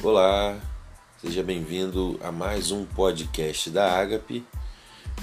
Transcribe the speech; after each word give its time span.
Olá, 0.00 0.56
seja 1.20 1.42
bem-vindo 1.42 2.20
a 2.22 2.30
mais 2.30 2.70
um 2.70 2.84
podcast 2.84 3.68
da 3.68 3.98
Agape. 3.98 4.46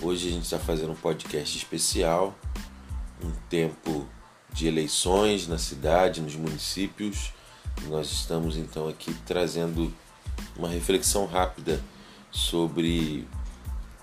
Hoje 0.02 0.28
a 0.28 0.32
gente 0.34 0.44
está 0.44 0.60
fazendo 0.60 0.92
um 0.92 0.98
podcast 0.98 1.58
especial, 1.58 2.38
um 3.24 3.32
tempo 3.50 4.06
de 4.52 4.68
eleições 4.68 5.48
na 5.48 5.58
cidade, 5.58 6.20
nos 6.20 6.36
municípios. 6.36 7.32
Nós 7.88 8.12
estamos 8.12 8.58
então 8.58 8.90
aqui 8.90 9.14
trazendo 9.26 9.94
uma 10.58 10.68
reflexão 10.68 11.26
rápida 11.26 11.82
sobre 12.30 13.26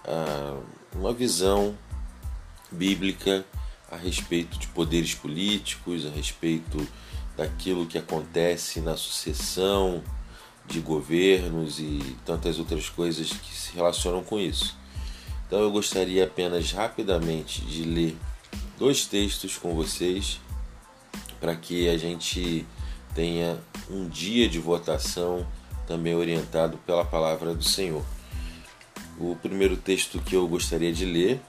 ah, 0.06 0.58
uma 0.94 1.12
visão 1.12 1.76
bíblica 2.70 3.44
a 3.90 3.96
respeito 3.96 4.58
de 4.58 4.68
poderes 4.68 5.14
políticos, 5.14 6.06
a 6.06 6.10
respeito 6.10 6.78
daquilo 7.36 7.84
que 7.84 7.98
acontece 7.98 8.80
na 8.80 8.96
sucessão 8.96 10.02
de 10.66 10.80
governos 10.80 11.78
e 11.78 12.16
tantas 12.24 12.58
outras 12.58 12.88
coisas 12.88 13.32
que 13.32 13.54
se 13.54 13.74
relacionam 13.74 14.22
com 14.22 14.38
isso. 14.38 14.76
Então 15.46 15.60
eu 15.60 15.70
gostaria 15.70 16.24
apenas 16.24 16.72
rapidamente 16.72 17.60
de 17.62 17.84
ler 17.84 18.16
dois 18.78 19.04
textos 19.04 19.58
com 19.58 19.74
vocês 19.74 20.40
para 21.40 21.54
que 21.54 21.88
a 21.88 21.98
gente 21.98 22.64
tenha 23.14 23.60
um 23.90 24.08
dia 24.08 24.48
de 24.48 24.58
votação 24.58 25.46
também 25.86 26.14
orientado 26.14 26.78
pela 26.78 27.04
palavra 27.04 27.54
do 27.54 27.64
Senhor. 27.64 28.04
O 29.18 29.36
primeiro 29.36 29.76
texto 29.76 30.18
que 30.20 30.34
eu 30.34 30.48
gostaria 30.48 30.92
de 30.92 31.04
ler 31.04 31.40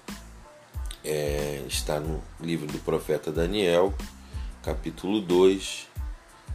é, 1.04 1.64
está 1.68 2.00
no 2.00 2.22
livro 2.42 2.68
do 2.68 2.80
profeta 2.80 3.32
Daniel, 3.32 3.94
capítulo 4.62 5.22
2, 5.22 5.88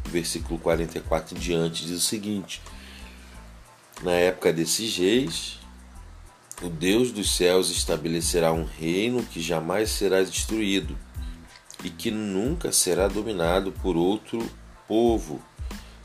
versículo 0.09 0.59
44 0.59 1.37
em 1.37 1.41
diante, 1.41 1.85
diz 1.87 1.97
o 1.97 2.01
seguinte: 2.01 2.61
Na 4.03 4.13
época 4.13 4.53
desses 4.53 4.97
reis, 4.97 5.59
o 6.63 6.69
Deus 6.69 7.13
dos 7.13 7.37
céus 7.37 7.71
estabelecerá 7.71 8.53
um 8.53 8.65
reino 8.65 9.23
que 9.23 9.41
jamais 9.41 9.91
será 9.91 10.23
destruído 10.23 10.99
e 11.85 11.91
que 11.91 12.11
nunca 12.11 12.73
será 12.73 13.07
dominado 13.07 13.71
por 13.71 13.97
outro 13.97 14.45
povo. 14.89 15.41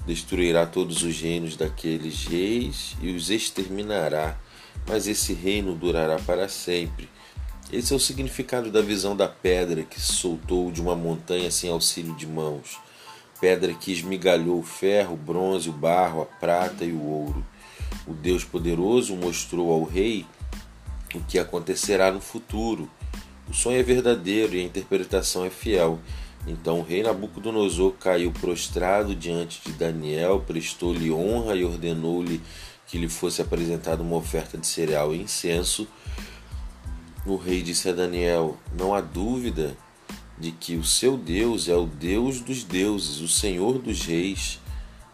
Destruirá 0.06 0.66
todos 0.66 1.02
os 1.02 1.20
reinos 1.20 1.56
daqueles 1.56 2.26
reis 2.26 2.96
e 3.02 3.16
os 3.16 3.30
exterminará, 3.30 4.38
mas 4.88 5.08
esse 5.08 5.34
reino 5.34 5.74
durará 5.74 6.20
para 6.20 6.48
sempre. 6.48 7.10
Esse 7.72 7.94
é 7.94 7.96
o 7.96 8.00
significado 8.00 8.70
da 8.70 8.82
visão 8.82 9.16
da 9.16 9.28
pedra 9.28 9.84
que 9.84 10.00
se 10.00 10.14
soltou 10.14 10.72
de 10.72 10.82
uma 10.82 10.96
montanha 10.96 11.50
sem 11.50 11.72
auxílio 11.72 12.16
de 12.16 12.28
mãos 12.28 12.78
pedra 13.44 13.74
que 13.74 13.92
esmigalhou 13.92 14.58
o 14.58 14.64
ferro, 14.64 15.16
o 15.16 15.18
bronze, 15.18 15.68
o 15.68 15.74
barro, 15.74 16.22
a 16.22 16.26
prata 16.26 16.86
e 16.86 16.94
o 16.94 17.02
ouro. 17.02 17.46
O 18.08 18.14
Deus 18.14 18.46
poderoso 18.46 19.18
mostrou 19.18 19.70
ao 19.70 19.84
rei 19.84 20.26
o 21.14 21.20
que 21.20 21.38
acontecerá 21.38 22.10
no 22.10 22.22
futuro. 22.22 22.90
O 23.50 23.54
sonho 23.54 23.82
é 23.82 23.84
verdadeiro 23.84 24.56
e 24.56 24.62
a 24.62 24.64
interpretação 24.64 25.44
é 25.44 25.50
fiel. 25.50 26.00
Então 26.48 26.80
o 26.80 26.84
rei 26.84 27.04
Nabucodonosor 27.04 27.92
caiu 28.00 28.32
prostrado 28.32 29.14
diante 29.14 29.62
de 29.66 29.74
Daniel, 29.74 30.42
prestou-lhe 30.48 31.12
honra 31.12 31.54
e 31.54 31.66
ordenou-lhe 31.66 32.42
que 32.88 32.98
lhe 32.98 33.10
fosse 33.10 33.42
apresentada 33.42 34.02
uma 34.02 34.16
oferta 34.16 34.58
de 34.58 34.66
cereal 34.66 35.14
e 35.14 35.22
incenso. 35.22 35.86
O 37.26 37.36
rei 37.36 37.62
disse 37.62 37.90
a 37.90 37.92
Daniel: 37.92 38.56
Não 38.74 38.96
há 38.96 39.02
dúvida 39.02 39.76
de 40.38 40.52
que 40.52 40.76
o 40.76 40.84
seu 40.84 41.18
Deus 41.18 41.68
é 41.68 41.76
o 41.76 41.86
Deus 41.86 42.40
dos 42.40 42.64
deuses, 42.64 43.20
o 43.20 43.28
Senhor 43.28 43.80
dos 43.80 44.06
reis 44.06 44.60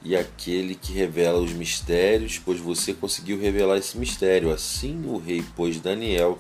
e 0.02 0.16
aquele 0.16 0.76
que 0.76 0.94
revela 0.94 1.40
os 1.40 1.52
mistérios, 1.52 2.40
pois 2.44 2.60
você 2.60 2.94
conseguiu 2.94 3.40
revelar 3.40 3.78
esse 3.78 3.98
mistério. 3.98 4.52
Assim 4.52 5.04
o 5.06 5.18
rei 5.18 5.44
pôs 5.56 5.80
Daniel 5.80 6.40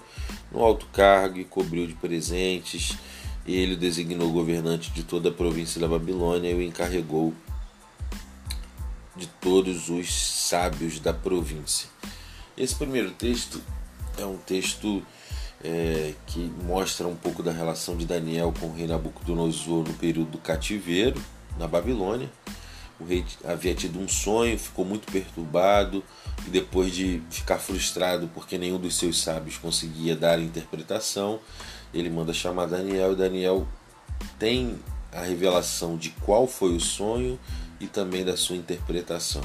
no 0.52 0.64
alto 0.64 0.86
cargo 0.94 1.40
e 1.40 1.46
cobriu 1.46 1.86
de 1.86 1.94
presentes. 1.94 2.98
Ele 3.46 3.74
o 3.74 3.78
designou 3.78 4.32
governante 4.32 4.92
de 4.92 5.04
toda 5.04 5.30
a 5.30 5.34
província 5.34 5.82
da 5.82 5.88
Babilônia 5.88 6.52
e 6.52 6.54
o 6.54 6.62
encarregou 6.62 7.34
de 9.16 9.28
todos 9.28 9.90
os 9.90 10.14
sábios 10.14 11.00
da 11.00 11.14
província. 11.14 11.90
Esse 12.58 12.76
primeiro 12.76 13.12
texto 13.12 13.62
é 14.18 14.26
um 14.26 14.38
texto 14.38 15.04
é, 15.64 16.14
que 16.26 16.52
mostra 16.64 17.08
um 17.08 17.16
pouco 17.16 17.44
da 17.44 17.52
relação 17.52 17.98
de 17.98 18.06
Daniel 18.06 18.54
com 18.60 18.68
o 18.68 18.74
rei 18.74 18.88
Nabucodonosor 18.88 19.88
no 19.88 19.94
período 19.94 20.32
do 20.32 20.38
cativeiro 20.38 21.22
na 21.58 21.68
Babilônia. 21.68 22.30
O 23.00 23.06
rei 23.06 23.26
havia 23.46 23.74
tido 23.74 24.00
um 24.00 24.08
sonho, 24.08 24.58
ficou 24.60 24.84
muito 24.84 25.10
perturbado 25.12 26.04
e 26.46 26.50
depois 26.50 26.94
de 26.94 27.22
ficar 27.30 27.58
frustrado 27.58 28.30
porque 28.34 28.58
nenhum 28.58 28.78
dos 28.78 28.98
seus 28.98 29.22
sábios 29.22 29.58
conseguia 29.58 30.16
dar 30.16 30.38
a 30.38 30.42
interpretação, 30.42 31.40
ele 31.94 32.10
manda 32.10 32.34
chamar 32.34 32.66
Daniel 32.66 33.14
e 33.14 33.16
Daniel 33.16 33.68
tem 34.38 34.78
a 35.12 35.22
revelação 35.22 35.98
de 35.98 36.10
qual 36.10 36.46
foi 36.46 36.76
o 36.76 36.80
sonho 36.80 37.40
e 37.80 37.88
também 37.88 38.24
da 38.24 38.36
sua 38.36 38.56
interpretação. 38.56 39.42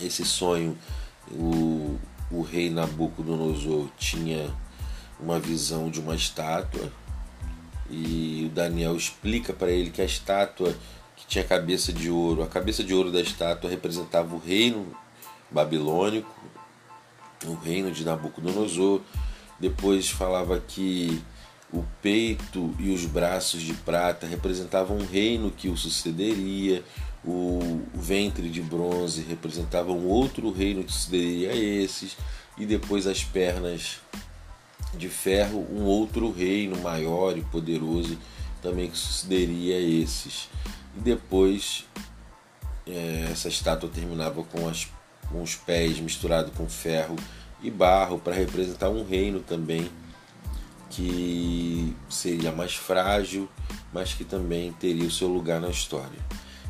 Esse 0.00 0.24
sonho, 0.24 0.76
o, 1.30 1.98
o 2.30 2.42
rei 2.42 2.70
Nabucodonosor 2.70 3.88
tinha 3.98 4.50
uma 5.20 5.38
visão 5.38 5.90
de 5.90 6.00
uma 6.00 6.14
estátua 6.14 6.92
e 7.90 8.44
o 8.46 8.54
Daniel 8.54 8.96
explica 8.96 9.52
para 9.52 9.70
ele 9.70 9.90
que 9.90 10.02
a 10.02 10.04
estátua 10.04 10.74
que 11.16 11.26
tinha 11.26 11.42
cabeça 11.42 11.92
de 11.92 12.10
ouro, 12.10 12.42
a 12.42 12.46
cabeça 12.46 12.84
de 12.84 12.94
ouro 12.94 13.10
da 13.10 13.20
estátua 13.20 13.68
representava 13.68 14.34
o 14.34 14.38
reino 14.38 14.86
babilônico, 15.50 16.32
o 17.44 17.54
reino 17.54 17.90
de 17.90 18.04
Nabucodonosor. 18.04 19.00
Depois 19.58 20.08
falava 20.08 20.60
que 20.60 21.20
o 21.72 21.84
peito 22.00 22.74
e 22.78 22.90
os 22.90 23.04
braços 23.04 23.62
de 23.62 23.74
prata 23.74 24.26
representavam 24.26 24.98
um 24.98 25.06
reino 25.06 25.50
que 25.50 25.68
o 25.68 25.76
sucederia, 25.76 26.84
o 27.24 27.82
ventre 27.94 28.48
de 28.48 28.62
bronze 28.62 29.22
representava 29.22 29.90
um 29.90 30.06
outro 30.06 30.50
reino 30.52 30.84
que 30.84 30.92
sucederia 30.92 31.50
a 31.50 31.56
esses, 31.56 32.16
e 32.56 32.64
depois 32.64 33.06
as 33.06 33.24
pernas 33.24 34.00
de 34.94 35.08
ferro 35.08 35.66
um 35.70 35.84
outro 35.84 36.30
reino 36.30 36.78
maior 36.80 37.36
e 37.36 37.42
poderoso 37.42 38.18
também 38.62 38.90
que 38.90 38.96
sucederia 38.96 39.76
a 39.76 39.80
esses. 39.80 40.48
E 40.96 41.00
depois 41.00 41.84
é, 42.86 43.28
essa 43.30 43.48
estátua 43.48 43.88
terminava 43.88 44.42
com, 44.42 44.68
as, 44.68 44.88
com 45.30 45.42
os 45.42 45.54
pés 45.54 46.00
misturados 46.00 46.52
com 46.54 46.68
ferro 46.68 47.16
e 47.62 47.70
barro 47.70 48.18
para 48.18 48.34
representar 48.34 48.88
um 48.88 49.04
reino 49.04 49.40
também 49.40 49.90
que 50.90 51.94
seria 52.08 52.50
mais 52.50 52.74
frágil, 52.74 53.48
mas 53.92 54.14
que 54.14 54.24
também 54.24 54.72
teria 54.72 55.06
o 55.06 55.10
seu 55.10 55.28
lugar 55.28 55.60
na 55.60 55.68
história. 55.68 56.18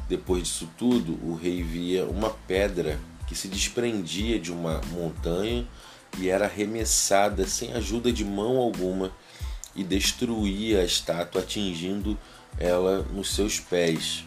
Depois 0.09 0.45
disso 0.45 0.69
tudo, 0.77 1.19
o 1.23 1.35
rei 1.35 1.63
via 1.63 2.05
uma 2.05 2.31
pedra 2.31 2.99
que 3.27 3.35
se 3.35 3.47
desprendia 3.47 4.41
de 4.41 4.51
uma 4.51 4.81
montanha 4.91 5.67
e 6.17 6.29
era 6.29 6.47
arremessada 6.47 7.47
sem 7.47 7.73
ajuda 7.73 8.13
de 8.13 8.25
mão 8.25 8.57
alguma 8.57 9.13
e 9.75 9.85
destruía 9.85 10.81
a 10.81 10.85
estátua, 10.85 11.43
atingindo 11.43 12.19
ela 12.59 13.03
nos 13.13 13.35
seus 13.35 13.61
pés. 13.61 14.25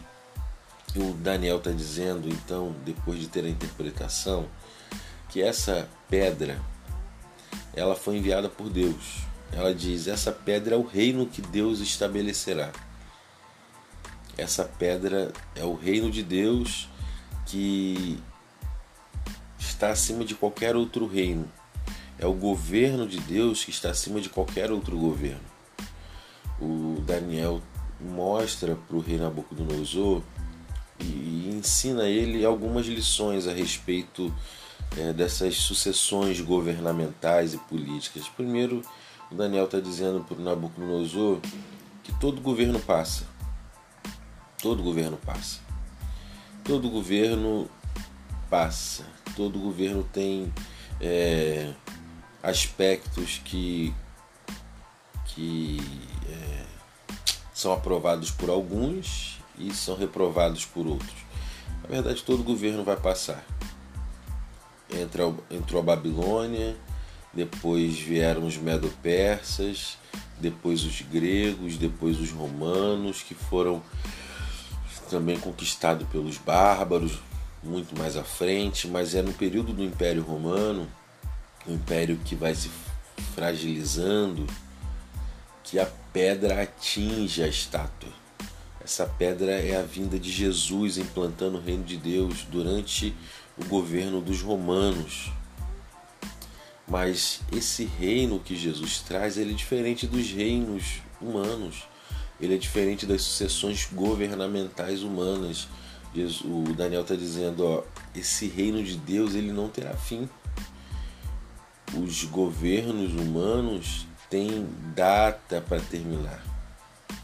E 0.94 0.98
o 0.98 1.12
Daniel 1.14 1.56
está 1.58 1.70
dizendo, 1.70 2.28
então, 2.28 2.74
depois 2.84 3.18
de 3.18 3.28
ter 3.28 3.44
a 3.44 3.48
interpretação, 3.48 4.46
que 5.28 5.42
essa 5.42 5.88
pedra 6.08 6.60
ela 7.74 7.96
foi 7.96 8.18
enviada 8.18 8.48
por 8.48 8.68
Deus. 8.68 9.22
Ela 9.50 9.74
diz: 9.74 10.06
essa 10.06 10.32
pedra 10.32 10.74
é 10.74 10.78
o 10.78 10.86
reino 10.86 11.26
que 11.26 11.40
Deus 11.40 11.80
estabelecerá. 11.80 12.70
Essa 14.36 14.64
pedra 14.64 15.32
é 15.54 15.64
o 15.64 15.74
reino 15.74 16.10
de 16.10 16.22
Deus 16.22 16.88
que 17.46 18.18
está 19.58 19.90
acima 19.90 20.24
de 20.24 20.34
qualquer 20.34 20.74
outro 20.76 21.06
reino. 21.06 21.50
É 22.22 22.26
o 22.26 22.32
governo 22.32 23.04
de 23.04 23.18
Deus 23.18 23.64
que 23.64 23.72
está 23.72 23.90
acima 23.90 24.20
de 24.20 24.28
qualquer 24.28 24.70
outro 24.70 24.96
governo. 24.96 25.42
O 26.60 27.02
Daniel 27.04 27.60
mostra 28.00 28.76
para 28.76 28.96
o 28.96 29.00
rei 29.00 29.18
Nabucodonosor 29.18 30.22
e, 31.00 31.50
ensina 31.52 32.04
ele 32.04 32.44
algumas 32.44 32.86
lições 32.86 33.48
a 33.48 33.52
respeito 33.52 34.32
é, 34.96 35.12
dessas 35.12 35.56
sucessões 35.56 36.40
governamentais 36.40 37.54
e 37.54 37.58
políticas. 37.58 38.28
Primeiro, 38.28 38.82
o 39.28 39.34
Daniel 39.34 39.64
está 39.64 39.80
dizendo 39.80 40.22
para 40.22 40.38
o 40.38 40.40
Nabucodonosor 40.40 41.40
que 42.04 42.12
todo 42.20 42.40
governo 42.40 42.78
passa. 42.78 43.26
Todo 44.62 44.80
governo 44.80 45.16
passa. 45.26 45.58
Todo 46.62 46.88
governo 46.88 47.68
passa. 48.48 49.04
Todo 49.34 49.58
governo 49.58 50.04
tem 50.12 50.52
é, 51.00 51.72
aspectos 52.42 53.40
que, 53.44 53.94
que 55.26 55.78
é, 56.28 56.64
são 57.54 57.72
aprovados 57.72 58.30
por 58.30 58.50
alguns 58.50 59.38
e 59.58 59.72
são 59.72 59.96
reprovados 59.96 60.64
por 60.64 60.86
outros. 60.86 61.22
Na 61.82 61.88
verdade, 61.88 62.22
todo 62.22 62.42
governo 62.42 62.82
vai 62.84 62.96
passar. 62.96 63.44
entra, 64.90 65.32
entrou 65.50 65.80
a 65.80 65.84
Babilônia, 65.84 66.76
depois 67.32 67.98
vieram 67.98 68.46
os 68.46 68.56
medo-persas, 68.56 69.96
depois 70.38 70.84
os 70.84 71.00
gregos, 71.02 71.76
depois 71.76 72.18
os 72.20 72.30
romanos, 72.30 73.22
que 73.22 73.34
foram 73.34 73.82
também 75.08 75.38
conquistados 75.38 76.08
pelos 76.08 76.38
bárbaros, 76.38 77.18
muito 77.62 77.96
mais 77.96 78.16
à 78.16 78.24
frente, 78.24 78.88
mas 78.88 79.14
é 79.14 79.22
no 79.22 79.32
período 79.32 79.72
do 79.72 79.84
Império 79.84 80.22
Romano, 80.22 80.88
um 81.66 81.74
império 81.74 82.18
que 82.24 82.34
vai 82.34 82.54
se 82.54 82.70
fragilizando, 83.34 84.46
que 85.62 85.78
a 85.78 85.86
pedra 86.12 86.62
atinge 86.62 87.42
a 87.42 87.48
estátua. 87.48 88.10
Essa 88.84 89.06
pedra 89.06 89.52
é 89.52 89.76
a 89.76 89.82
vinda 89.82 90.18
de 90.18 90.30
Jesus 90.30 90.98
implantando 90.98 91.58
o 91.58 91.60
reino 91.60 91.84
de 91.84 91.96
Deus 91.96 92.44
durante 92.50 93.14
o 93.56 93.64
governo 93.64 94.20
dos 94.20 94.42
romanos. 94.42 95.30
Mas 96.86 97.40
esse 97.52 97.84
reino 97.84 98.40
que 98.40 98.56
Jesus 98.56 98.98
traz, 99.00 99.38
ele 99.38 99.52
é 99.52 99.54
diferente 99.54 100.06
dos 100.06 100.28
reinos 100.30 101.00
humanos. 101.20 101.84
Ele 102.40 102.56
é 102.56 102.58
diferente 102.58 103.06
das 103.06 103.22
sucessões 103.22 103.88
governamentais 103.92 105.02
humanas. 105.02 105.68
o 106.44 106.72
Daniel 106.74 107.02
está 107.02 107.14
dizendo, 107.14 107.64
ó, 107.64 107.84
esse 108.16 108.48
reino 108.48 108.82
de 108.82 108.96
Deus 108.96 109.36
ele 109.36 109.52
não 109.52 109.68
terá 109.68 109.96
fim. 109.96 110.28
Os 111.94 112.24
governos 112.24 113.12
humanos 113.12 114.06
têm 114.30 114.66
data 114.94 115.60
para 115.60 115.78
terminar. 115.80 116.42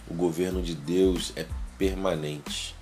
O 0.06 0.14
governo 0.14 0.60
de 0.60 0.74
Deus 0.74 1.32
é 1.36 1.46
permanente. 1.78 2.76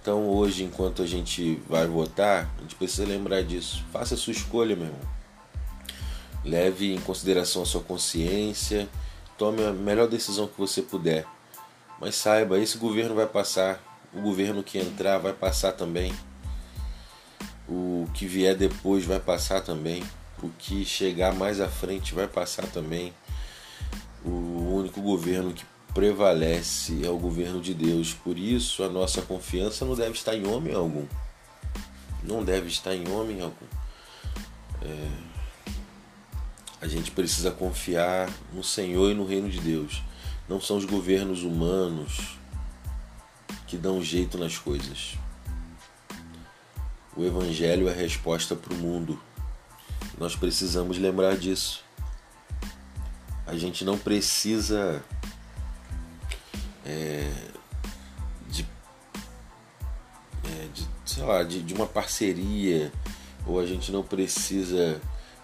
Então 0.00 0.28
hoje, 0.28 0.64
enquanto 0.64 1.02
a 1.02 1.06
gente 1.06 1.60
vai 1.68 1.86
votar, 1.86 2.48
a 2.56 2.62
gente 2.62 2.74
precisa 2.74 3.04
lembrar 3.04 3.42
disso. 3.42 3.84
Faça 3.92 4.14
a 4.14 4.16
sua 4.16 4.32
escolha, 4.32 4.74
meu 4.74 4.86
irmão. 4.86 5.00
Leve 6.44 6.94
em 6.94 7.00
consideração 7.00 7.62
a 7.62 7.66
sua 7.66 7.82
consciência, 7.82 8.88
tome 9.36 9.64
a 9.64 9.72
melhor 9.72 10.08
decisão 10.08 10.46
que 10.46 10.56
você 10.56 10.80
puder. 10.80 11.26
Mas 12.00 12.14
saiba, 12.14 12.58
esse 12.58 12.78
governo 12.78 13.14
vai 13.14 13.26
passar, 13.26 13.82
o 14.14 14.20
governo 14.20 14.62
que 14.62 14.78
entrar 14.78 15.18
vai 15.18 15.32
passar 15.32 15.72
também. 15.72 16.14
O 17.68 18.06
que 18.14 18.26
vier 18.26 18.56
depois 18.56 19.04
vai 19.04 19.18
passar 19.18 19.60
também. 19.60 20.02
O 20.42 20.50
que 20.50 20.84
chegar 20.84 21.34
mais 21.34 21.60
à 21.60 21.68
frente 21.68 22.14
vai 22.14 22.28
passar 22.28 22.66
também. 22.66 23.12
O 24.24 24.74
único 24.74 25.00
governo 25.00 25.52
que 25.52 25.64
prevalece 25.94 27.04
é 27.04 27.08
o 27.08 27.18
governo 27.18 27.60
de 27.60 27.72
Deus. 27.72 28.12
Por 28.12 28.38
isso, 28.38 28.82
a 28.82 28.88
nossa 28.88 29.22
confiança 29.22 29.84
não 29.84 29.94
deve 29.94 30.12
estar 30.12 30.36
em 30.36 30.46
homem 30.46 30.74
algum. 30.74 31.06
Não 32.22 32.44
deve 32.44 32.68
estar 32.68 32.94
em 32.94 33.08
homem 33.08 33.40
algum. 33.40 33.66
É... 34.82 35.08
A 36.80 36.86
gente 36.86 37.10
precisa 37.10 37.50
confiar 37.50 38.30
no 38.52 38.62
Senhor 38.62 39.10
e 39.10 39.14
no 39.14 39.24
reino 39.24 39.48
de 39.48 39.58
Deus. 39.58 40.02
Não 40.48 40.60
são 40.60 40.76
os 40.76 40.84
governos 40.84 41.42
humanos 41.42 42.36
que 43.66 43.76
dão 43.76 44.02
jeito 44.02 44.36
nas 44.36 44.58
coisas. 44.58 45.16
O 47.16 47.24
Evangelho 47.24 47.88
é 47.88 47.92
a 47.92 47.96
resposta 47.96 48.54
para 48.54 48.74
o 48.74 48.76
mundo. 48.76 49.18
Nós 50.18 50.34
precisamos 50.34 50.98
lembrar 50.98 51.36
disso. 51.36 51.84
A 53.46 53.56
gente 53.56 53.84
não 53.84 53.98
precisa 53.98 55.04
é, 56.84 57.30
de, 58.48 58.66
é, 60.44 60.68
de, 60.72 60.88
sei 61.04 61.22
lá, 61.24 61.42
de, 61.42 61.62
de 61.62 61.74
uma 61.74 61.86
parceria, 61.86 62.92
ou 63.46 63.60
a 63.60 63.66
gente 63.66 63.92
não 63.92 64.02
precisa 64.02 65.00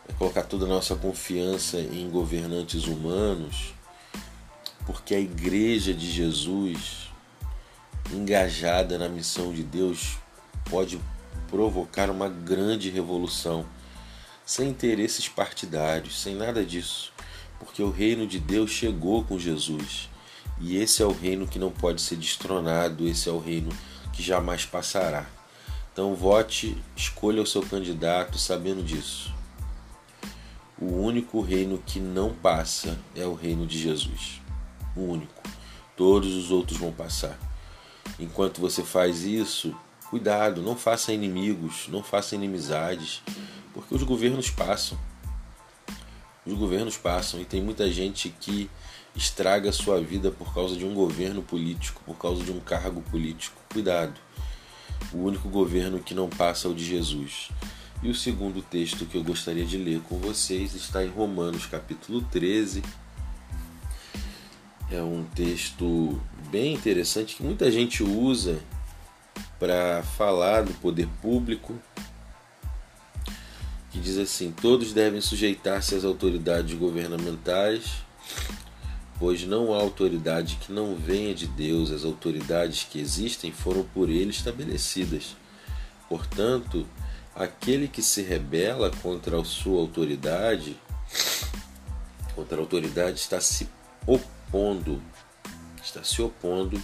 é, 0.09 0.13
colocar 0.15 0.43
toda 0.43 0.65
a 0.65 0.69
nossa 0.69 0.97
confiança 0.97 1.79
em 1.79 2.09
governantes 2.09 2.87
humanos, 2.87 3.75
porque 4.87 5.15
a 5.15 5.21
igreja 5.21 5.93
de 5.93 6.11
Jesus, 6.11 7.11
engajada 8.13 8.99
na 8.99 9.09
missão 9.09 9.53
de 9.53 9.63
Deus, 9.63 10.17
pode 10.71 11.01
provocar 11.49 12.09
uma 12.09 12.29
grande 12.29 12.89
revolução, 12.89 13.67
sem 14.45 14.69
interesses 14.69 15.29
partidários, 15.29 16.21
sem 16.21 16.35
nada 16.35 16.65
disso, 16.65 17.13
porque 17.59 17.83
o 17.83 17.91
reino 17.91 18.27
de 18.27 18.39
Deus 18.39 18.71
chegou 18.71 19.25
com 19.25 19.39
Jesus. 19.39 20.09
E 20.61 20.77
esse 20.77 21.03
é 21.03 21.07
o 21.07 21.13
reino 21.13 21.47
que 21.47 21.59
não 21.59 21.71
pode 21.71 22.01
ser 22.01 22.17
destronado, 22.17 23.09
esse 23.09 23.29
é 23.29 23.33
o 23.33 23.39
reino 23.39 23.71
que 24.13 24.23
jamais 24.23 24.65
passará. 24.65 25.27
Então 25.93 26.15
vote, 26.15 26.77
escolha 26.97 27.43
o 27.43 27.47
seu 27.47 27.63
candidato 27.63 28.39
sabendo 28.39 28.83
disso. 28.83 29.33
O 30.81 30.87
único 30.87 31.41
reino 31.41 31.83
que 31.85 32.01
não 32.01 32.35
passa 32.35 32.99
é 33.15 33.25
o 33.25 33.35
reino 33.35 33.67
de 33.67 33.79
Jesus. 33.79 34.41
O 34.97 35.01
único. 35.03 35.43
Todos 35.97 36.35
os 36.35 36.51
outros 36.51 36.79
vão 36.79 36.91
passar. 36.91 37.39
Enquanto 38.19 38.61
você 38.61 38.83
faz 38.83 39.23
isso, 39.23 39.75
cuidado, 40.11 40.61
não 40.61 40.77
faça 40.77 41.13
inimigos, 41.13 41.87
não 41.89 42.03
faça 42.03 42.35
inimizades, 42.35 43.23
porque 43.73 43.95
os 43.95 44.03
governos 44.03 44.51
passam. 44.51 44.99
Os 46.45 46.55
governos 46.55 46.97
passam 46.97 47.41
e 47.41 47.45
tem 47.45 47.63
muita 47.63 47.91
gente 47.91 48.35
que 48.41 48.69
estraga 49.15 49.71
a 49.71 49.73
sua 49.73 50.01
vida 50.01 50.31
por 50.31 50.53
causa 50.53 50.77
de 50.77 50.85
um 50.85 50.95
governo 50.95 51.43
político, 51.43 52.03
por 52.05 52.17
causa 52.17 52.43
de 52.43 52.51
um 52.51 52.61
cargo 52.61 53.03
político. 53.03 53.61
Cuidado. 53.73 54.19
O 55.13 55.19
único 55.19 55.49
governo 55.49 56.01
que 56.01 56.15
não 56.15 56.29
passa 56.29 56.67
é 56.67 56.71
o 56.71 56.75
de 56.75 56.85
Jesus. 56.85 57.51
E 58.03 58.11
o 58.11 58.15
segundo 58.15 58.63
texto 58.63 59.07
que 59.07 59.17
eu 59.17 59.23
gostaria 59.23 59.65
de 59.65 59.77
ler 59.77 60.01
com 60.09 60.19
vocês 60.19 60.75
está 60.75 61.05
em 61.05 61.09
Romanos 61.09 61.67
capítulo 61.67 62.21
13. 62.33 62.83
É 64.91 65.01
um 65.01 65.25
texto 65.35 66.21
bem 66.51 66.75
interessante 66.75 67.37
que 67.37 67.43
muita 67.43 67.71
gente 67.71 68.03
usa 68.03 68.61
para 69.59 70.03
falar 70.03 70.63
do 70.63 70.75
poder 70.75 71.09
público, 71.21 71.79
que 73.93 74.01
diz 74.01 74.19
assim: 74.19 74.51
todos 74.51 74.93
devem 74.93 75.21
sujeitar-se 75.21 75.95
às 75.95 76.05
autoridades 76.05 76.77
governamentais 76.77 78.03
pois 79.23 79.47
não 79.47 79.73
há 79.73 79.77
autoridade 79.77 80.57
que 80.57 80.73
não 80.73 80.97
venha 80.97 81.33
de 81.33 81.47
Deus, 81.47 81.93
as 81.93 82.05
autoridades 82.05 82.83
que 82.83 82.99
existem 82.99 83.53
foram 83.53 83.85
por 83.85 84.11
ele 84.11 84.31
estabelecidas. 84.31 85.37
Portanto, 86.09 86.85
aquele 87.33 87.87
que 87.87 88.03
se 88.03 88.21
rebela 88.21 88.91
contra 89.01 89.41
a 89.41 89.45
sua 89.45 89.79
autoridade, 89.79 90.77
contra 92.35 92.57
a 92.57 92.61
autoridade, 92.63 93.21
está 93.21 93.41
se 93.41 93.69
opondo, 94.05 95.01
está 95.81 96.03
se 96.03 96.21
opondo 96.21 96.83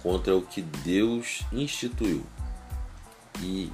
contra 0.00 0.36
o 0.36 0.42
que 0.42 0.62
Deus 0.62 1.40
instituiu. 1.52 2.24
E 3.42 3.68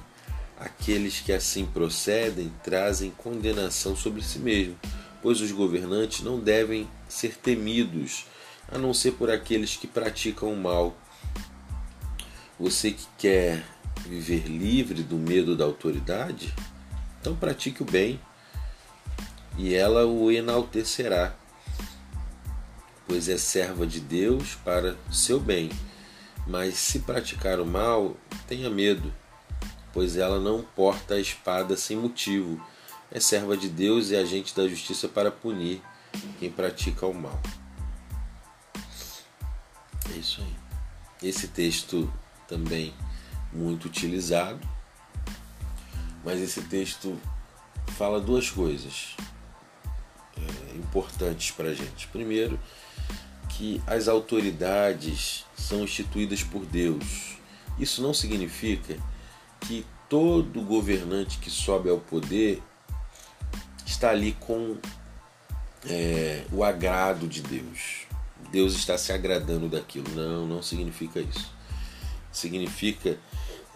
aqueles 0.59 1.19
que 1.19 1.31
assim 1.31 1.65
procedem 1.65 2.51
trazem 2.63 3.11
condenação 3.11 3.95
sobre 3.95 4.21
si 4.21 4.39
mesmo 4.39 4.77
pois 5.21 5.41
os 5.41 5.51
governantes 5.51 6.21
não 6.21 6.39
devem 6.39 6.87
ser 7.07 7.35
temidos, 7.35 8.25
a 8.71 8.77
não 8.77 8.93
ser 8.93 9.11
por 9.11 9.29
aqueles 9.29 9.75
que 9.75 9.87
praticam 9.87 10.53
o 10.53 10.57
mal. 10.57 10.95
Você 12.59 12.91
que 12.91 13.05
quer 13.17 13.63
viver 14.05 14.47
livre 14.47 15.03
do 15.03 15.17
medo 15.17 15.55
da 15.55 15.65
autoridade, 15.65 16.53
então 17.19 17.35
pratique 17.35 17.81
o 17.81 17.85
bem 17.85 18.19
e 19.57 19.73
ela 19.73 20.05
o 20.05 20.31
enaltecerá, 20.31 21.35
pois 23.07 23.27
é 23.27 23.37
serva 23.37 23.85
de 23.85 23.99
Deus 23.99 24.55
para 24.63 24.95
seu 25.11 25.39
bem. 25.39 25.69
Mas 26.45 26.75
se 26.75 26.99
praticar 26.99 27.59
o 27.59 27.65
mal, 27.65 28.15
tenha 28.47 28.69
medo, 28.69 29.13
pois 29.97 30.15
ela 30.15 30.39
não 30.39 30.61
porta 30.61 31.15
a 31.15 31.19
espada 31.19 31.75
sem 31.75 31.97
motivo 31.97 32.63
é 33.09 33.19
serva 33.19 33.57
de 33.57 33.67
Deus 33.67 34.11
e 34.11 34.15
agente 34.15 34.55
da 34.55 34.67
justiça 34.67 35.07
para 35.07 35.31
punir 35.31 35.81
quem 36.39 36.51
pratica 36.51 37.07
o 37.07 37.13
mal. 37.15 37.41
É 40.13 40.19
isso 40.19 40.39
aí. 40.39 40.55
Esse 41.27 41.47
texto 41.47 42.13
também 42.47 42.93
muito 43.51 43.85
utilizado, 43.85 44.59
mas 46.23 46.39
esse 46.39 46.61
texto 46.61 47.19
fala 47.97 48.21
duas 48.21 48.51
coisas 48.51 49.15
é, 50.37 50.77
importantes 50.77 51.49
para 51.49 51.69
a 51.69 51.73
gente. 51.73 52.07
Primeiro, 52.09 52.59
que 53.49 53.81
as 53.87 54.07
autoridades 54.07 55.43
são 55.57 55.83
instituídas 55.83 56.43
por 56.43 56.63
Deus. 56.67 57.39
Isso 57.79 57.99
não 58.03 58.13
significa 58.13 58.95
que 59.67 59.85
todo 60.07 60.61
governante 60.61 61.37
que 61.39 61.49
sobe 61.51 61.89
ao 61.89 61.99
poder 61.99 62.63
está 63.85 64.11
ali 64.11 64.31
com 64.39 64.77
é, 65.85 66.45
o 66.51 66.63
agrado 66.63 67.27
de 67.27 67.41
Deus. 67.41 68.07
Deus 68.49 68.73
está 68.73 68.97
se 68.97 69.11
agradando 69.11 69.67
daquilo. 69.67 70.09
Não, 70.15 70.45
não 70.47 70.63
significa 70.63 71.19
isso. 71.19 71.51
Significa 72.31 73.17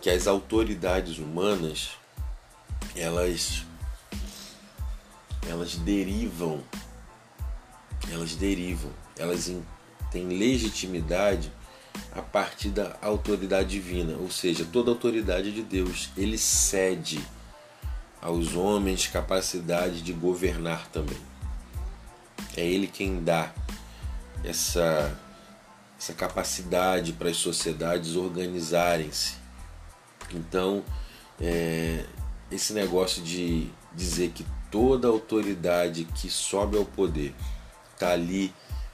que 0.01 0.09
as 0.09 0.27
autoridades 0.27 1.17
humanas 1.17 1.91
elas 2.95 3.65
elas 5.47 5.75
derivam, 5.75 6.63
elas 8.11 8.35
derivam, 8.35 8.91
elas 9.17 9.51
têm 10.11 10.27
legitimidade 10.27 11.51
a 12.13 12.21
partir 12.21 12.69
da 12.69 12.97
autoridade 13.01 13.69
divina, 13.69 14.17
ou 14.17 14.29
seja, 14.29 14.65
toda 14.65 14.91
autoridade 14.91 15.51
de 15.51 15.61
Deus, 15.61 16.09
ele 16.17 16.37
cede 16.37 17.25
aos 18.21 18.55
homens 18.55 19.07
capacidade 19.07 20.01
de 20.01 20.13
governar 20.13 20.87
também. 20.89 21.17
É 22.55 22.65
ele 22.65 22.87
quem 22.87 23.23
dá 23.23 23.51
essa 24.43 25.17
essa 25.97 26.13
capacidade 26.13 27.13
para 27.13 27.29
as 27.29 27.37
sociedades 27.37 28.15
organizarem-se. 28.15 29.35
Então, 30.33 30.83
é, 31.39 32.03
esse 32.51 32.73
negócio 32.73 33.21
de 33.21 33.69
dizer 33.93 34.31
que 34.31 34.43
toda 34.71 35.07
autoridade 35.07 36.05
que 36.05 36.27
sobe 36.27 36.75
ao 36.75 36.85
poder 36.85 37.35
está 37.93 38.13
ali 38.13 38.51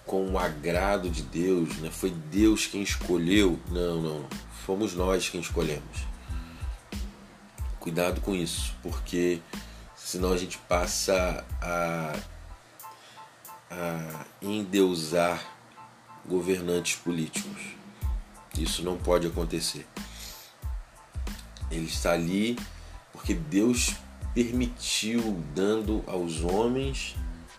com 0.08 0.26
o 0.32 0.40
agrado 0.40 1.10
de 1.10 1.22
Deus, 1.22 1.78
né? 1.78 1.92
foi 1.92 2.10
Deus 2.10 2.66
quem 2.66 2.82
escolheu. 2.82 3.60
Não, 3.70 4.02
não, 4.02 4.26
fomos 4.66 4.96
nós 4.96 5.30
quem 5.30 5.42
escolhemos. 5.42 6.08
Cuidado 7.78 8.22
com 8.22 8.34
isso, 8.34 8.74
porque 8.82 9.42
senão 9.96 10.32
a 10.32 10.38
gente 10.38 10.58
passa 10.60 11.46
a, 11.62 12.16
a 13.70 14.26
endeusar 14.42 15.46
governantes 16.26 16.96
políticos. 16.96 17.76
Isso 18.58 18.84
não 18.84 18.98
pode 18.98 19.28
acontecer. 19.28 19.86
Ele 21.70 21.86
está 21.86 22.14
ali 22.14 22.58
porque 23.12 23.34
Deus 23.34 23.94
permitiu, 24.34 25.44
dando 25.54 26.04
aos 26.08 26.42
homens 26.42 27.16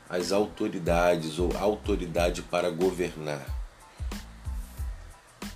as 0.08 0.32
autoridades 0.32 1.38
ou 1.38 1.56
autoridade 1.56 2.42
para 2.42 2.70
governar. 2.70 3.44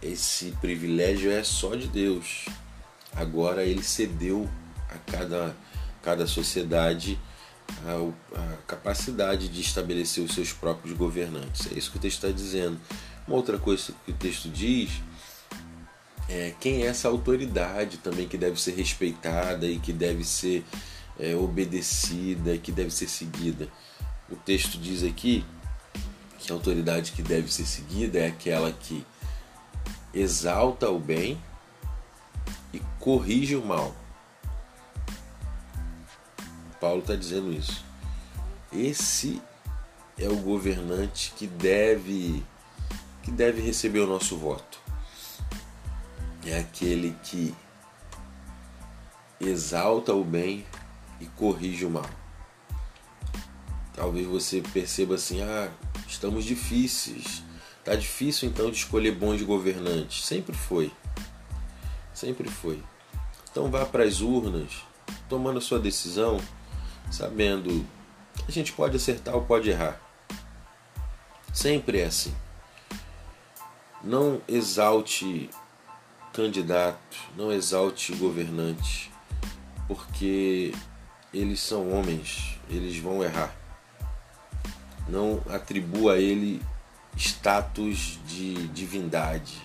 Esse 0.02 0.50
privilégio 0.60 1.30
é 1.30 1.42
só 1.42 1.74
de 1.74 1.86
Deus. 1.86 2.46
Agora 3.14 3.64
ele 3.64 3.82
cedeu 3.82 4.48
a 4.88 4.98
cada, 5.10 5.56
cada 6.02 6.26
sociedade 6.26 7.18
a, 7.86 8.38
a 8.38 8.56
capacidade 8.66 9.48
de 9.48 9.60
estabelecer 9.60 10.22
os 10.22 10.34
seus 10.34 10.52
próprios 10.52 10.96
governantes. 10.96 11.70
É 11.72 11.78
isso 11.78 11.90
que 11.90 11.96
o 11.96 12.00
texto 12.00 12.24
está 12.24 12.36
dizendo. 12.36 12.78
Uma 13.26 13.36
outra 13.36 13.58
coisa 13.58 13.94
que 14.04 14.10
o 14.10 14.14
texto 14.14 14.48
diz 14.48 14.90
é 16.28 16.52
quem 16.60 16.82
é 16.82 16.86
essa 16.86 17.08
autoridade 17.08 17.98
também 17.98 18.26
que 18.26 18.36
deve 18.36 18.60
ser 18.60 18.74
respeitada 18.74 19.66
e 19.66 19.78
que 19.78 19.92
deve 19.92 20.24
ser 20.24 20.64
é, 21.18 21.34
obedecida, 21.34 22.56
que 22.58 22.72
deve 22.72 22.90
ser 22.90 23.08
seguida. 23.08 23.68
O 24.30 24.36
texto 24.36 24.78
diz 24.78 25.02
aqui 25.02 25.44
que 26.38 26.50
a 26.50 26.54
autoridade 26.54 27.12
que 27.12 27.22
deve 27.22 27.52
ser 27.52 27.64
seguida 27.64 28.18
é 28.18 28.26
aquela 28.26 28.72
que 28.72 29.06
exalta 30.12 30.90
o 30.90 30.98
bem 30.98 31.40
e 32.72 32.80
corrige 32.98 33.56
o 33.56 33.64
mal. 33.64 33.94
Paulo 36.80 37.00
está 37.00 37.14
dizendo 37.14 37.52
isso. 37.52 37.84
Esse 38.72 39.40
é 40.18 40.28
o 40.28 40.36
governante 40.36 41.32
que 41.36 41.46
deve 41.46 42.42
que 43.22 43.30
deve 43.30 43.62
receber 43.62 44.00
o 44.00 44.06
nosso 44.06 44.36
voto. 44.36 44.80
É 46.44 46.58
aquele 46.58 47.16
que 47.22 47.54
exalta 49.40 50.12
o 50.12 50.24
bem 50.24 50.66
e 51.20 51.26
corrige 51.26 51.84
o 51.84 51.90
mal. 51.90 52.21
Talvez 53.94 54.26
você 54.26 54.60
perceba 54.72 55.14
assim: 55.16 55.42
ah, 55.42 55.70
estamos 56.06 56.44
difíceis. 56.44 57.42
Tá 57.84 57.94
difícil 57.94 58.48
então 58.48 58.70
de 58.70 58.76
escolher 58.76 59.12
bons 59.12 59.42
governantes. 59.42 60.24
Sempre 60.24 60.56
foi. 60.56 60.92
Sempre 62.14 62.48
foi. 62.48 62.82
Então 63.50 63.70
vá 63.70 63.84
para 63.84 64.04
as 64.04 64.20
urnas, 64.20 64.82
tomando 65.28 65.58
a 65.58 65.60
sua 65.60 65.78
decisão, 65.78 66.40
sabendo 67.10 67.84
que 68.34 68.44
a 68.48 68.52
gente 68.52 68.72
pode 68.72 68.96
acertar 68.96 69.34
ou 69.34 69.44
pode 69.44 69.68
errar. 69.68 70.00
Sempre 71.52 72.00
é 72.00 72.06
assim. 72.06 72.34
Não 74.02 74.40
exalte 74.48 75.50
candidato, 76.32 77.18
não 77.36 77.52
exalte 77.52 78.14
governante, 78.14 79.12
porque 79.86 80.72
eles 81.32 81.60
são 81.60 81.92
homens, 81.92 82.58
eles 82.70 82.96
vão 82.96 83.22
errar. 83.22 83.61
Não 85.12 85.42
atribua 85.50 86.14
a 86.14 86.18
ele 86.18 86.62
status 87.14 88.18
de 88.26 88.66
divindade 88.68 89.60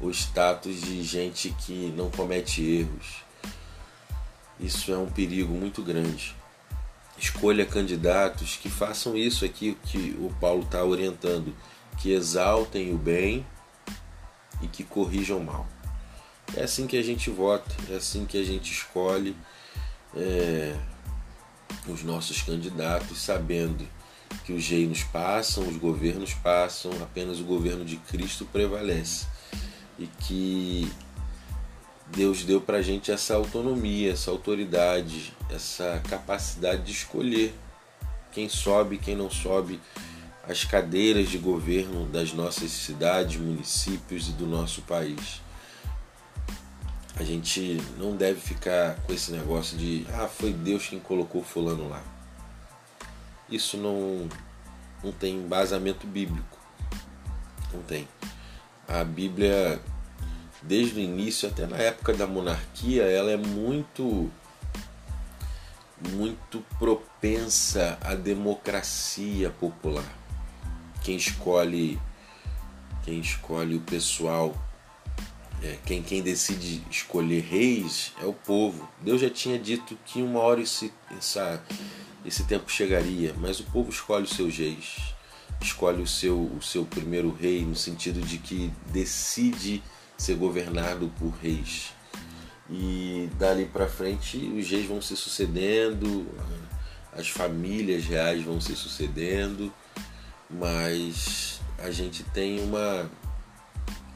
ou 0.00 0.08
status 0.08 0.80
de 0.80 1.02
gente 1.02 1.50
que 1.66 1.92
não 1.96 2.08
comete 2.08 2.62
erros. 2.62 3.24
Isso 4.60 4.92
é 4.92 4.96
um 4.96 5.10
perigo 5.10 5.52
muito 5.52 5.82
grande. 5.82 6.32
Escolha 7.18 7.66
candidatos 7.66 8.54
que 8.54 8.70
façam 8.70 9.16
isso 9.16 9.44
aqui 9.44 9.76
que 9.82 10.16
o 10.20 10.32
Paulo 10.40 10.62
está 10.62 10.84
orientando, 10.84 11.52
que 12.00 12.12
exaltem 12.12 12.94
o 12.94 12.96
bem 12.96 13.44
e 14.62 14.68
que 14.68 14.84
corrijam 14.84 15.38
o 15.38 15.44
mal. 15.44 15.66
É 16.56 16.62
assim 16.62 16.86
que 16.86 16.96
a 16.96 17.02
gente 17.02 17.30
vota, 17.30 17.74
é 17.90 17.96
assim 17.96 18.24
que 18.24 18.40
a 18.40 18.44
gente 18.44 18.72
escolhe 18.72 19.36
é, 20.14 20.76
os 21.88 22.04
nossos 22.04 22.42
candidatos, 22.42 23.20
sabendo 23.20 23.97
que 24.44 24.52
os 24.52 24.66
reinos 24.68 25.02
passam, 25.04 25.68
os 25.68 25.76
governos 25.76 26.34
passam, 26.34 26.90
apenas 27.02 27.40
o 27.40 27.44
governo 27.44 27.84
de 27.84 27.96
Cristo 27.96 28.44
prevalece. 28.46 29.26
E 29.98 30.06
que 30.06 30.90
Deus 32.08 32.44
deu 32.44 32.60
para 32.60 32.78
a 32.78 32.82
gente 32.82 33.10
essa 33.10 33.34
autonomia, 33.34 34.12
essa 34.12 34.30
autoridade, 34.30 35.34
essa 35.50 36.00
capacidade 36.08 36.82
de 36.82 36.92
escolher 36.92 37.54
quem 38.32 38.48
sobe, 38.48 38.98
quem 38.98 39.16
não 39.16 39.30
sobe 39.30 39.80
as 40.48 40.64
cadeiras 40.64 41.28
de 41.28 41.36
governo 41.36 42.06
das 42.06 42.32
nossas 42.32 42.70
cidades, 42.70 43.38
municípios 43.38 44.28
e 44.28 44.32
do 44.32 44.46
nosso 44.46 44.80
país. 44.82 45.42
A 47.16 47.24
gente 47.24 47.78
não 47.98 48.16
deve 48.16 48.40
ficar 48.40 48.94
com 49.02 49.12
esse 49.12 49.30
negócio 49.32 49.76
de 49.76 50.06
ah, 50.14 50.28
foi 50.28 50.52
Deus 50.52 50.86
quem 50.86 51.00
colocou 51.00 51.42
fulano 51.42 51.88
lá. 51.88 52.17
Isso 53.50 53.76
não, 53.76 54.28
não 55.02 55.12
tem 55.12 55.36
embasamento 55.36 56.06
bíblico. 56.06 56.58
Não 57.72 57.82
tem. 57.82 58.08
A 58.86 59.04
Bíblia, 59.04 59.80
desde 60.62 60.96
o 60.96 61.02
início, 61.02 61.48
até 61.48 61.66
na 61.66 61.76
época 61.76 62.14
da 62.14 62.26
monarquia, 62.26 63.04
ela 63.04 63.30
é 63.30 63.36
muito 63.36 64.30
muito 66.12 66.64
propensa 66.78 67.98
à 68.00 68.14
democracia 68.14 69.50
popular. 69.50 70.04
Quem 71.02 71.16
escolhe 71.16 71.98
quem 73.04 73.20
escolhe 73.20 73.74
o 73.74 73.80
pessoal 73.80 74.54
é, 75.62 75.76
quem, 75.84 76.02
quem 76.02 76.22
decide 76.22 76.84
escolher 76.90 77.40
reis 77.40 78.12
é 78.20 78.26
o 78.26 78.32
povo. 78.32 78.88
Deus 79.00 79.20
já 79.20 79.28
tinha 79.28 79.58
dito 79.58 79.98
que 80.04 80.22
uma 80.22 80.38
hora 80.40 80.60
esse, 80.60 80.92
essa, 81.16 81.62
esse 82.28 82.44
tempo 82.44 82.70
chegaria, 82.70 83.34
mas 83.38 83.58
o 83.60 83.64
povo 83.64 83.90
escolhe 83.90 84.24
os 84.24 84.30
seus 84.30 84.56
reis, 84.56 85.14
escolhe 85.60 86.02
o 86.02 86.06
seu, 86.06 86.38
o 86.38 86.62
seu 86.62 86.84
primeiro 86.84 87.34
rei, 87.34 87.64
no 87.64 87.74
sentido 87.74 88.20
de 88.20 88.38
que 88.38 88.70
decide 88.92 89.82
ser 90.16 90.36
governado 90.36 91.10
por 91.18 91.30
reis. 91.42 91.92
E 92.70 93.30
dali 93.38 93.64
para 93.64 93.88
frente 93.88 94.36
os 94.36 94.68
reis 94.68 94.86
vão 94.86 95.00
se 95.00 95.16
sucedendo, 95.16 96.26
as 97.12 97.28
famílias 97.28 98.04
reais 98.04 98.44
vão 98.44 98.60
se 98.60 98.76
sucedendo, 98.76 99.72
mas 100.50 101.60
a 101.78 101.90
gente 101.90 102.22
tem 102.22 102.60
uma 102.60 103.10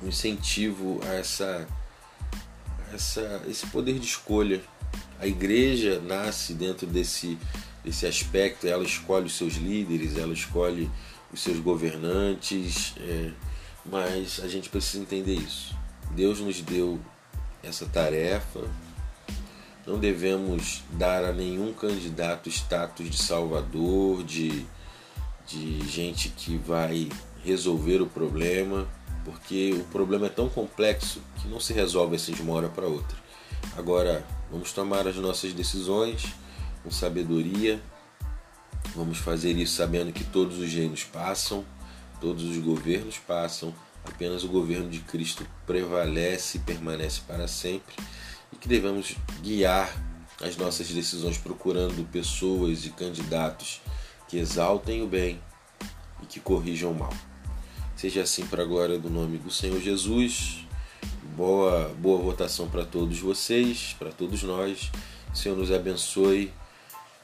um 0.02 0.08
incentivo 0.08 1.00
a 1.04 1.14
essa, 1.14 1.66
essa, 2.92 3.42
esse 3.48 3.66
poder 3.68 3.98
de 3.98 4.06
escolha. 4.06 4.60
A 5.18 5.26
igreja 5.26 6.00
nasce 6.00 6.54
dentro 6.54 6.86
desse, 6.86 7.38
desse 7.84 8.06
aspecto, 8.06 8.66
ela 8.66 8.84
escolhe 8.84 9.26
os 9.26 9.36
seus 9.36 9.54
líderes, 9.54 10.16
ela 10.16 10.32
escolhe 10.32 10.90
os 11.32 11.40
seus 11.40 11.58
governantes, 11.58 12.94
é, 12.98 13.30
mas 13.84 14.40
a 14.42 14.48
gente 14.48 14.68
precisa 14.68 15.02
entender 15.02 15.34
isso. 15.34 15.74
Deus 16.12 16.40
nos 16.40 16.60
deu 16.60 17.00
essa 17.62 17.86
tarefa, 17.86 18.60
não 19.86 19.98
devemos 19.98 20.82
dar 20.92 21.24
a 21.24 21.32
nenhum 21.32 21.72
candidato 21.72 22.48
status 22.48 23.10
de 23.10 23.16
salvador, 23.16 24.22
de, 24.22 24.64
de 25.46 25.80
gente 25.88 26.28
que 26.28 26.56
vai 26.56 27.08
resolver 27.44 28.00
o 28.00 28.06
problema 28.06 28.86
porque 29.24 29.72
o 29.74 29.84
problema 29.84 30.26
é 30.26 30.30
tão 30.30 30.48
complexo 30.48 31.20
que 31.40 31.48
não 31.48 31.60
se 31.60 31.72
resolve 31.72 32.16
assim 32.16 32.32
de 32.32 32.42
uma 32.42 32.54
hora 32.54 32.68
para 32.68 32.86
outra. 32.86 33.16
Agora, 33.76 34.24
vamos 34.50 34.72
tomar 34.72 35.06
as 35.06 35.16
nossas 35.16 35.52
decisões 35.52 36.26
com 36.82 36.90
sabedoria 36.90 37.80
Vamos 38.94 39.18
fazer 39.18 39.56
isso 39.56 39.76
sabendo 39.76 40.12
que 40.12 40.22
todos 40.22 40.58
os 40.58 40.70
reinos 40.70 41.02
passam, 41.02 41.64
todos 42.20 42.44
os 42.44 42.58
governos 42.58 43.16
passam, 43.16 43.74
apenas 44.04 44.44
o 44.44 44.48
governo 44.48 44.90
de 44.90 45.00
Cristo 45.00 45.46
prevalece 45.66 46.58
e 46.58 46.60
permanece 46.60 47.22
para 47.26 47.48
sempre 47.48 47.94
e 48.52 48.56
que 48.56 48.68
devemos 48.68 49.16
guiar 49.40 49.90
as 50.42 50.58
nossas 50.58 50.90
decisões 50.90 51.38
procurando 51.38 52.06
pessoas 52.10 52.84
e 52.84 52.90
candidatos 52.90 53.80
que 54.28 54.36
exaltem 54.36 55.02
o 55.02 55.06
bem 55.06 55.40
e 56.22 56.26
que 56.26 56.38
corrijam 56.38 56.90
o 56.90 56.98
mal. 56.98 57.14
Seja 57.96 58.22
assim 58.22 58.46
para 58.46 58.62
a 58.62 58.66
glória 58.66 58.98
do 58.98 59.08
nome 59.08 59.38
do 59.38 59.50
Senhor 59.50 59.80
Jesus. 59.80 60.66
Boa, 61.34 61.88
boa 61.98 62.20
votação 62.20 62.68
para 62.68 62.84
todos 62.84 63.18
vocês, 63.20 63.96
para 63.98 64.10
todos 64.10 64.42
nós. 64.42 64.90
O 65.32 65.36
Senhor 65.36 65.56
nos 65.56 65.72
abençoe 65.72 66.52